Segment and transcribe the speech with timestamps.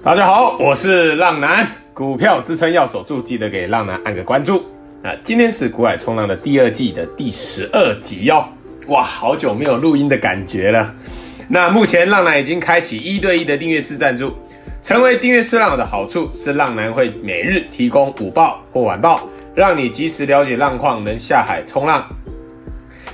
[0.00, 4.58] 大家好，我是浪男，股票支撑要守住，记得给浪男按个关注。
[5.02, 8.48] 啊，今天是股海冲浪的第二季的第十二集哟。
[8.86, 10.94] 哇，好久没有录音的感觉了。
[11.48, 14.32] 那目前浪男已经开启一对一的订阅式赞助，
[14.84, 22.06] 成为订阅式浪友的好处是，浪男会每日提供午报或晚报，让你及时了解浪况，能下海冲浪。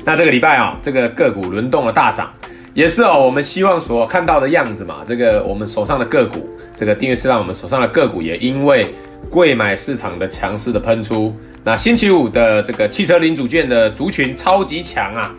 [0.04, 2.30] 那这个礼拜啊，这个个股轮动的大涨。
[2.74, 4.96] 也是哦，我们希望所看到的样子嘛。
[5.06, 8.92] 这个我们手上的个股，这个订阅是让我们手上的个股也因为
[9.30, 11.32] 贵买市场的强势的喷出，
[11.62, 15.32] 那星期五的这个汽车零组件的族群超级强啊，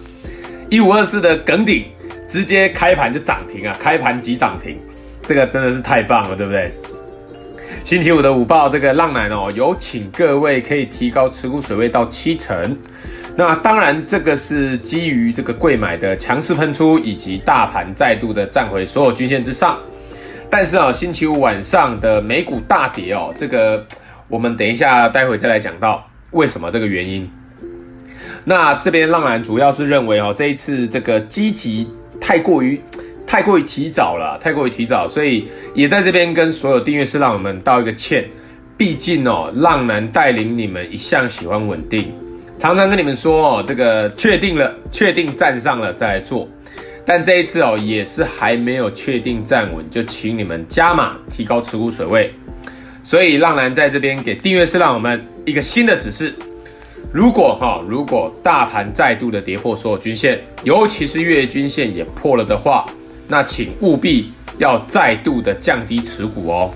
[0.70, 1.84] 一五二四的耿鼎
[2.26, 4.79] 直接开盘就涨停啊，开盘即涨停，
[5.26, 6.71] 这个真的是太棒了，对不对？
[7.84, 12.77] 星期五的午报，这个浪奶哦，有请各位可以提高持股水位到七成。
[13.38, 19.77] 那当然，这个是基于这个贵买的强势喷出，以及大盘再度的站回所有均线之上。
[20.49, 23.85] 但是啊，星期五晚上的美股大跌哦，这个
[24.29, 27.29] 我们等一下待会再来讲到为什么这个原因。
[28.46, 31.90] 那这边浪男主要是认为哦，这一次这个积极
[32.21, 32.79] 太过于
[33.27, 38.24] 太过于提早了，太过于提早，所以也在这边跟所有订阅式浪友们道一个歉。
[38.77, 42.13] 毕竟哦，浪男带领你们一向喜欢稳定。
[42.57, 46.48] 常常跟你们说哦，这个确定了，确定站上了再来做，
[47.05, 52.34] 但这一次哦，也是还没有确定站稳，就请你们加码提高持股水位。
[53.03, 56.34] 所以浪男在这边给订阅式浪友们一个新的指示：
[57.12, 62.85] 如果哈，如果大盘再度的跌破所有均线，尤其是月均线也破了的话，
[63.27, 66.72] 那请务必要再度的降低持股哦，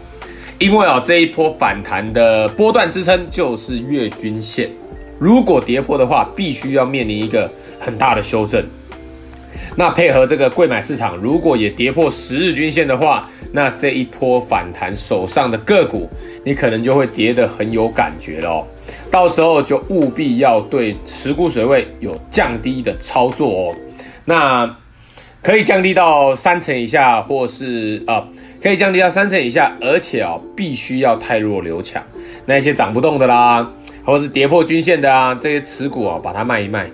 [0.60, 4.70] 因为啊，这一波反弹的波段支撑就是月均线。
[5.20, 8.66] 如果跌破的话，必须要面临一个很大的修正。
[9.76, 16.10] 那配合这个贵买市场，如果也跌破十日均线的话，那这一波反弹手上的个股，
[16.44, 18.68] 你可能就会跌得很有感觉了哦。
[19.12, 23.76] 到时候就务必要对持股水位有降低的操作哦。
[24.26, 24.76] 那
[25.42, 28.28] 可以降低到三成以下，或是啊、
[28.62, 32.04] 可以降低到三成以下，而且、哦，必须要汰弱留强。
[32.46, 33.72] 那些涨不动的啦。
[34.10, 36.90] 或是跌破均线的啊，这些持股啊，把它卖一卖，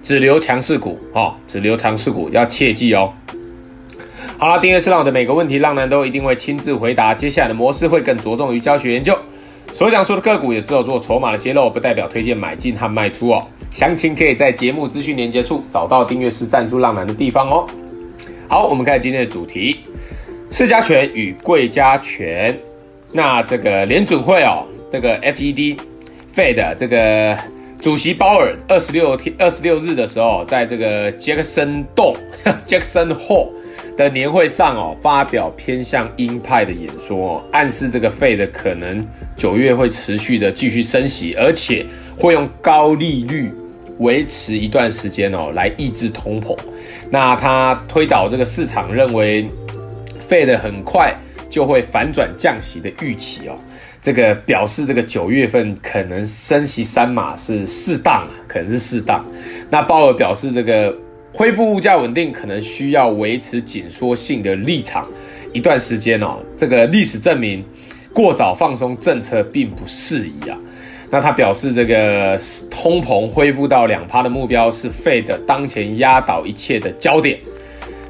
[0.00, 3.12] 只留强势股哦，只留强势股，要切记哦。
[4.38, 7.12] 好了，订阅是让我的每个问题，浪男都一定会亲自回答。
[7.12, 9.18] 接下来的模式会更着重于教学研究，
[9.72, 13.44] 所讲述的个股也只有做筹码的揭露，不代表推荐买进和卖出哦。
[13.70, 17.66] 详情可以在节目资讯连接处找到订阅式赞助浪男的地方哦。
[18.46, 19.80] 好，我们看今天的主题：
[20.48, 22.56] 市加权与柜加权。
[23.10, 25.76] 那这个联准会哦，这个 FED。
[26.34, 27.36] Fed 这个
[27.80, 32.16] 主席鲍尔二十六天二十六日的时候，在这个杰克森洞
[32.66, 33.50] Jackson Hole
[33.98, 39.06] 的年会上哦，发表偏向鹰派的演说哦，暗示这个 Fed 可能
[39.36, 41.84] 九月会持续的继续升息，而且
[42.16, 43.52] 会用高利率
[43.98, 46.56] 维持一段时间哦，来抑制通膨。
[47.10, 49.46] 那他推导这个市场认为
[50.26, 51.14] Fed 很快
[51.50, 53.58] 就会反转降息的预期哦。
[54.02, 59.24] 这个表示，这个九月份可能升息三码是适当，可能是适当。
[59.70, 60.92] 那鲍尔表示，这个
[61.32, 65.06] 恢复物价稳定可能需要维持紧缩性的立场
[65.52, 66.42] 一段时间哦。
[66.56, 67.64] 这个历史证明，
[68.12, 70.58] 过早放松政策并不适宜啊。
[71.08, 72.36] 那他表示，这个
[72.68, 77.38] 通膨恢复到两趴的目标是 Fed 当前压倒一切的焦点。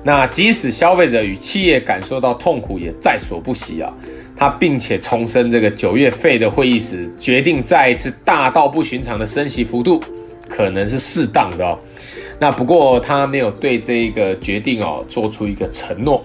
[0.03, 3.92] 那即使消费者与企业感受到痛苦，也在所不惜啊。
[4.37, 10.00] 他并且重申，这个九月费的会议时决定再一次大到不寻常的升息幅度，
[10.48, 11.78] 可能是适当的哦。
[12.41, 16.25] 那不过他没有对这个决定哦做出一个承诺。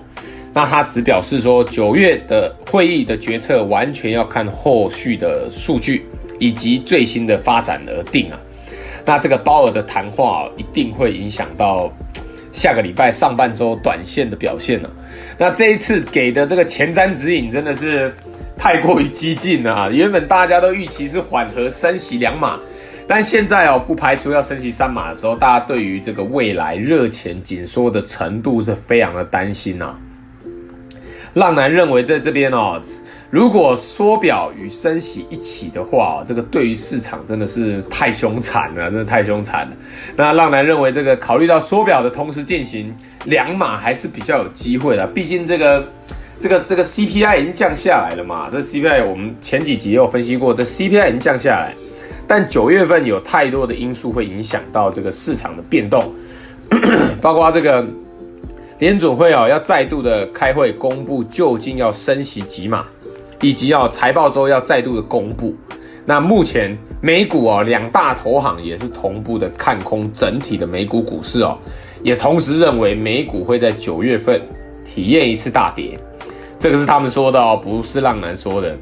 [0.54, 6.04] 那他只表示说，九月的会议的决策完全要看后续的数据
[6.40, 8.40] 以及最新的发展而定啊。
[9.06, 11.92] 那这个鲍尔的谈话哦，一定会影响到。
[12.58, 14.90] 下个礼拜上半周短线的表现呢、
[15.38, 18.12] 那这一次给的这个前瞻指引真的是
[18.58, 19.90] 太过于激进了啊！
[19.92, 22.60] 原本大家都预期是缓和升息两码，
[23.08, 29.96] 但现在哦，不排除要升息三码的时候，大家对于这个未来热钱紧缩的程度是非常的担心呐、啊。
[31.36, 32.82] 浪男认为在这边哦。
[33.30, 39.76] 如果缩表与升息一起的话，这个对于市场真的是太凶残了，真的太凶残了。
[40.16, 42.96] 那浪男认为，这个考虑到缩表的同时进行
[43.26, 45.86] 两码还是比较有机会的，毕竟这个
[46.40, 48.50] 这个这个 CPI 已经降下来了嘛。
[48.50, 51.76] 这 CPI 我们前几集也有分析过，这 CPI 已经降下来，
[52.26, 56.14] 但九月份有太多的因素会影响到这个市场的变动，
[57.22, 57.86] 包括这个
[58.80, 62.86] 联准会哦要再度的开会公布究竟要升息几码，
[63.42, 65.56] 以及哦财报周要再度的公布。
[66.06, 71.58] 那目前美股哦两大投行也是同步的看空整体的美股股市哦，
[72.02, 74.42] 也同时认为美股会在九月份
[74.86, 76.00] 体验一次大跌。
[76.58, 78.76] 这个是他们说的哦，不是浪男说的。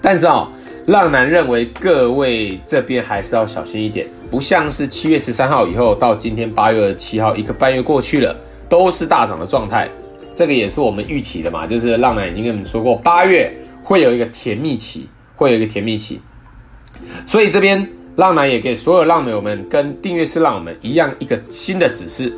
[0.00, 0.48] 但是哦，
[0.86, 8.34] 浪男认为各位这边还是要小心一点，不像是七月十三号以后到今天八月七号一个半月过去了，
[8.68, 9.88] 都是大涨的状态。
[10.34, 13.52] 这个也是我们预期的嘛，就是浪男已经跟你们说过，八月
[13.82, 16.20] 会有一个甜蜜期，会有一个甜蜜期。
[17.26, 17.86] 所以这边
[18.16, 22.32] 浪男也给所有浪友们跟订阅式浪友们一样一个新的指示。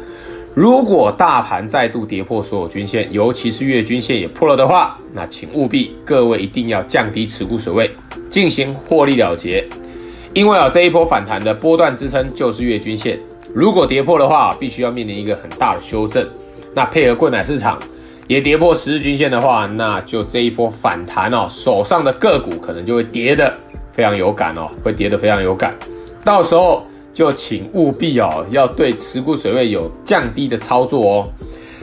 [0.55, 7.91] 如果大盘再度跌破所有均线，尤其是月均线也破了的话，那请务必各位一定要降低持股水位，
[8.31, 9.67] 进行获利了结。
[10.33, 13.19] 因为啊，这一波反弹的波段支撑就是月均线，
[13.53, 16.25] 如果跌破的话，必须要面临一个很大的修正。
[16.75, 17.79] 那配合柜买市场
[18.27, 23.53] 也跌破十日均线的话，那就这一波反弹哦，手上的个股可能就会跌得
[23.93, 25.75] 非常有感哦，会跌得非常有感，
[26.25, 26.85] 到时候。
[27.15, 31.29] 就请务必哦，要对持股水位有降低的操作哦。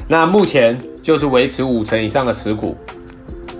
[0.05, 2.75] 那目前就是维持五成以上的持股。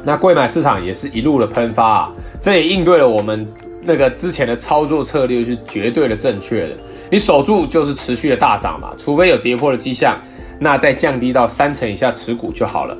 [0.04, 2.12] 那贵买市场也是一路的喷发啊，
[2.42, 3.48] 这也应对了我们
[3.84, 6.76] 那个之前的操作策略是绝对的正确的。
[7.10, 10.20] 你守住就是持续的大涨嘛，除非有跌破的迹象，
[10.64, 12.96] 那再降低到三成以下持股就好了。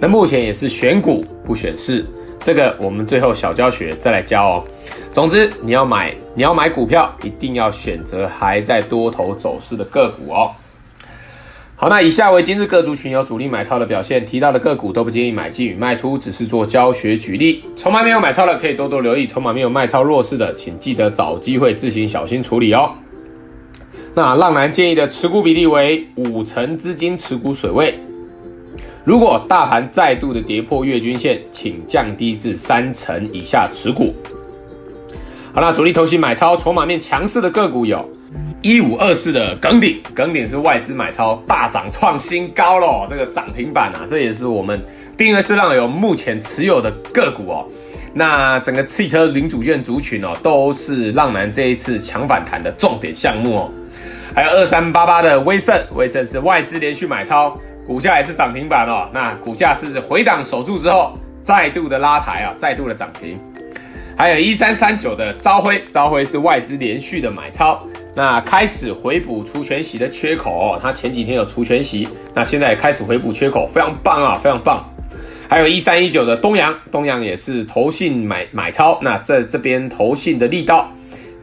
[0.00, 2.02] 那目前也是选股不选市，
[2.40, 4.64] 这个我们最后小教学再来教哦。
[5.12, 10.50] 总之，你要买你要买股票，一定要选择还在多头走势的个股哦。
[11.76, 17.62] 好，那以下为今日各族群有主力买超的表现，提到的个股都不建议买进与卖出，只是做教学举例。
[17.76, 22.90] 筹码没有买超的可以多多留意，筹码没有卖超弱势的，请记得找机会自行小心处理哦。
[24.16, 27.98] 那浪男建议的持股比例为五成资金持股水位，
[29.02, 34.14] 如果大盘再度的跌破月均线，请降低至三成以下持股。
[35.52, 38.08] 好啦，主力投信买超筹码面强势的个股有，
[38.62, 44.80] 一五二四的耿鼎，耿鼎是外资买超大涨创新高喽，这个涨停板啊，这也是我们
[45.16, 47.66] 订阅式浪友目前持有的个股哦。
[48.12, 53.72] 那整个汽车零组件族群哦，都是浪男这一次抢反弹的重点项目哦。
[54.34, 59.08] 还有二三八八的威盛，威盛是外资连续买超，股价也是涨停板哦。
[59.14, 63.38] 那股价是回档守住之后，再度的拉抬啊，再度的涨停。
[64.18, 67.80] 还有一三三九的朝辉，朝辉是外资连续的买超，
[68.12, 70.80] 那开始回补除权息的缺口哦。
[70.82, 74.84] 它前几天有除权息，那现在也开始回补缺口，非常棒啊，非常棒。
[75.48, 80.90] 还有一三一九的东阳，东阳也是投信买买超，那在这边投信的力道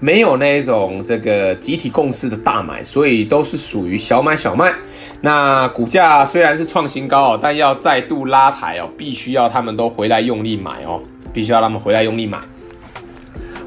[0.01, 4.74] 没有那种这个集体共识的大买，所以都是属于小买小卖。
[5.21, 11.00] 那股价虽然是创新高哦，但要再度拉抬哦，必须要他们都回来用力买哦，
[11.31, 12.39] 必须要他们回来用力买。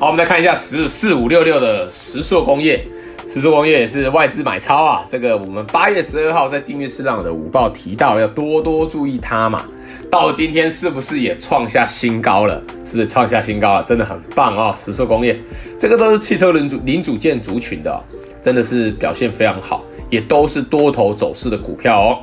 [0.00, 2.84] 好，我们来看一下十四五六六的石塑工业，
[3.26, 5.04] 石硕工业也是外资买超啊。
[5.10, 9.64] 这个我们八月十二号在订阅市场的午报提到，要多多注意它嘛。
[10.10, 12.62] 到今天是不是也创下新高了？
[12.84, 13.82] 是不是创下新高了？
[13.82, 15.38] 真的很棒哦，石硕工业，
[15.78, 18.04] 这个都是汽车零组零组件族群的，
[18.40, 22.18] 真的是表现非常好，也都是多头走势的股票哦。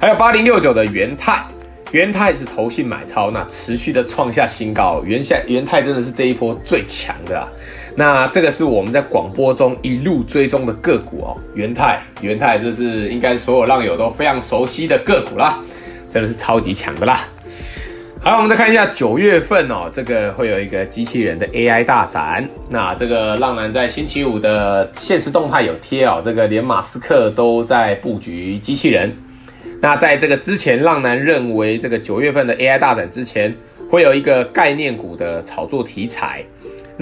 [0.00, 1.44] 还有八零六九的元泰。
[1.90, 5.02] 元泰是投信买超，那持续的创下新高。
[5.04, 7.46] 元下元泰真的是这一波最强的啊！
[7.94, 11.36] 那这个是我们在广播中一路追踪的个股哦。
[11.54, 15.58] 元泰，元泰这是应该所有浪友都非常熟悉的个股啦，
[16.10, 17.20] 真的是超级强的啦。
[18.24, 22.48] 好，我们再看一下九月份哦，这个会有一个机器人的 AI 大展。
[22.68, 29.12] 那这个浪男在星期五的现实动态有贴哦，这个连马斯克都在布局机器人。
[29.80, 33.52] 那在这个之前，浪男认为这个九月份的 AI 大展之前
[33.90, 36.44] 会有一个概念股的炒作题材。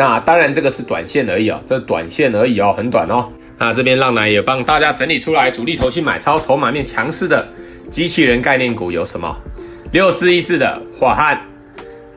[0.01, 3.29] 那当然这个是短线而已哦，这短线而已哦，很短哦。
[3.59, 7.47] 那这边浪男也帮大家整理出来，主力投信买超、筹码面强势的
[7.91, 9.37] 机器人概念股有什么？
[9.93, 11.39] 六四一四的华汉，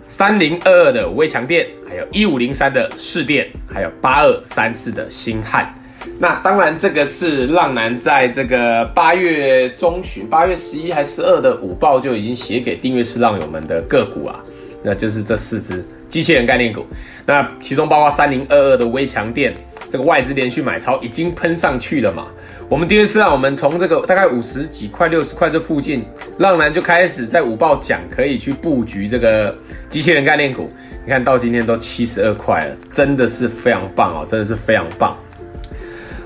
[0.06, 5.76] 三零二二的威强电，还有一五零三的市电，还有八二三四的新汉。
[6.18, 14.40] 那当然，这个是浪男在这个八月中旬，八月十一还十二的午报就已经写给订阅式浪友们的个股啊，
[14.84, 16.86] 那就是这四只机器人概念股。
[17.26, 19.54] 那其中包括三零二二的微强电，
[19.88, 22.28] 这个外资连续买超已经喷上去了嘛。
[22.70, 26.04] 我们第一次让我们从这个大概五十几块、六十块这附近，
[26.40, 29.56] 浪男就开始在午报讲可以去布局这个
[29.90, 30.70] 机器人概念股。
[31.06, 35.18] 你看到今天都七十二块了，真的是非常棒哦，真的是非常棒。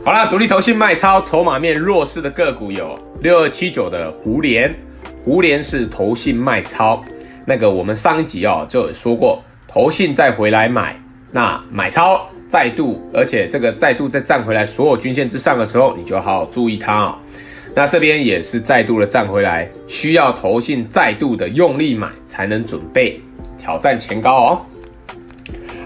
[0.05, 4.73] 好啦，主力投信卖超，筹码面弱势的个股有六二七九的胡连，
[5.19, 7.03] 胡连是投信卖超，
[7.49, 10.99] 那个我们上一集哦就有说过，投信再回来买，
[11.31, 17.15] 那买超再度，而且这个再度再站回来所有均线之上的时候，你就好好注意它、哦。
[17.73, 23.17] 那这边也是再度的站回来，需要投信再度的用力买才能准备
[23.57, 24.61] 挑战前高哦。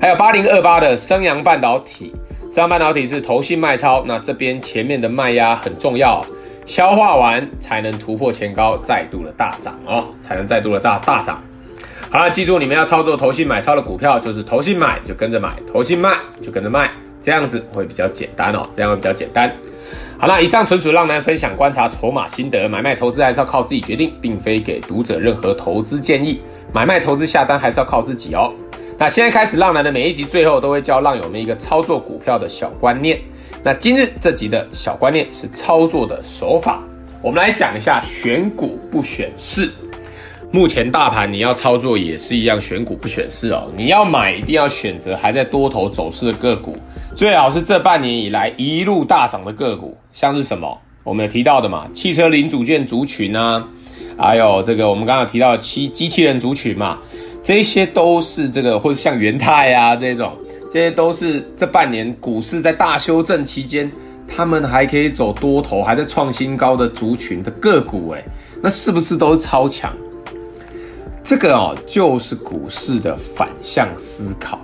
[0.02, 2.12] 还有八零二八的升阳半导体。
[2.50, 6.26] 升阳半导体是投信卖超，那这边前面的卖压很重要，
[6.66, 11.42] 消化完才能突破前高，再度的大涨哦，才能再度的大大涨。
[12.12, 16.92] 好了，记住你们要操作投信买超的股票，就是投信买就跟着买，投信卖就跟着卖，
[17.22, 19.50] 这样子会比较简单哦，这样会比较简单。
[20.20, 26.42] 好了，以上纯属浪男分享观察筹码心得，买卖投资还是要靠自己决定，并非给读者任何投资建议，
[26.74, 28.52] 买卖投资下单还是要靠自己哦。
[28.98, 33.18] 那现在开始，浪男的每一集最后都会教浪友们一个操作股票的小观念。
[33.64, 36.84] 那今日这集的小观念是操作的手法，
[37.22, 39.72] 我们来讲一下选股不选市。
[40.54, 43.72] 目前大盘你要操作也是一样，选股不选市哦。
[43.78, 46.76] 你要买一定要选择还在多头走势的个股，
[47.16, 53.66] 最好是这半年以来一路大涨的个股，像是什么我们有提到的嘛，汽车零组件族群啊，
[54.18, 56.98] 还有这个我们刚刚提到的机机器人族群嘛。
[57.42, 60.32] 这些都是这个，或者像元泰啊这种，
[60.72, 63.90] 这些都是这半年股市在大修正期间，
[64.28, 68.24] 他们还可以走多头，还在创新高的族群的个股，诶，
[68.62, 69.92] 那是不是都是超强？
[71.24, 74.60] 这个哦，就是股市的反向思考。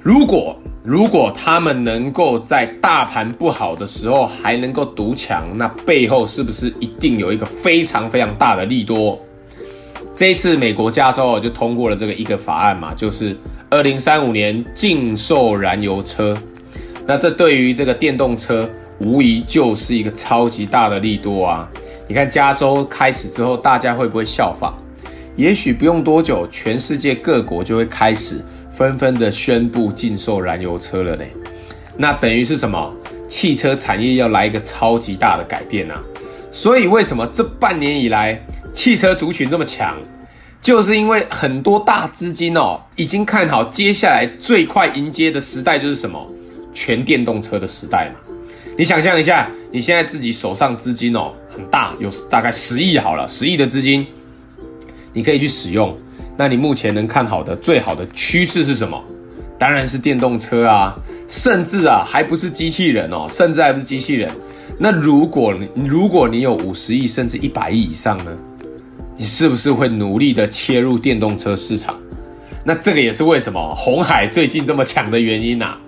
[0.00, 9.18] 如果如果他们能够在大盘不好的时候还能够独强，那背后是不是一定有一个非常非常大的利多？
[10.16, 13.36] 这一次，美国加州就通过了这个一个法案嘛，就是
[13.68, 16.36] 二零三五年禁售燃油车。
[17.06, 21.68] 那这对于这个电动车，无疑就是一个超级大的利多啊！
[22.08, 24.74] 你看加州开始之后，大家会不会效仿？
[25.40, 31.24] 也许不用多久，全世界各国就会开始纷纷的宣布禁售燃油车了呢。
[31.96, 32.94] 那等于是什么？
[33.26, 35.98] 汽车产业要来一个超级大的改变啊！
[36.52, 38.38] 所以为什么这半年以来，
[38.74, 39.96] 汽车族群这么强，
[40.60, 46.20] 就是因为很多大资金哦，已经看好接下来最快迎接的时代就是什么？
[46.74, 48.20] 全电动车的时代嘛。
[48.76, 54.06] 你想象一下，你现在自己手上资金哦很大，有大概十亿好了，十亿的资金，
[55.12, 55.96] 你可以去使用。
[56.36, 59.02] 那你目前能看好的最好的趋势是什么？
[59.58, 60.96] 当然是电动车啊，
[61.28, 64.30] 甚至啊还不是机器人哦，甚至还不是机器人。
[64.78, 68.30] 那如果你如果你有五十亿甚至一百亿以上呢？
[69.16, 71.94] 你是不是会努力的切入电动车市场？
[72.64, 75.80] 那这个也是为什么红海最近这么强的原因呐、啊？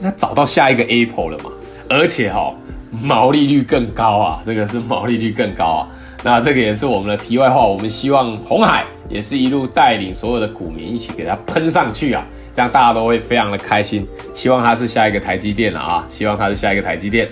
[0.00, 1.52] 因为他找到下一个 Apple 了嘛，
[1.88, 2.52] 而且哈、
[2.90, 5.88] 毛利率更高啊，这个是毛利率更高啊。
[6.22, 14.06] 那这个也是我们的题外话，我们希望红海也是一路带领所有的股民一起给它喷上去啊，这样大家都会非常的开心。
[14.34, 17.28] 希望它是下一个台积电了啊，希望它是下一个台积电。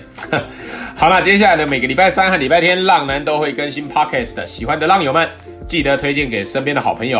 [0.97, 5.29] 好，那接下来的每个礼拜三和礼拜天，浪男都会更新 Podcast 的，喜欢的浪友们。
[5.67, 7.19] 记得推荐给身边的好朋友。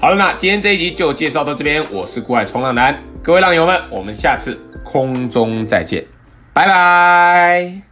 [0.00, 1.84] 好了，那今天这一集就介绍到这边。
[1.92, 6.04] 我是股海冲浪男，各位浪友们，我们下次空中再见，
[6.52, 7.85] 拜拜。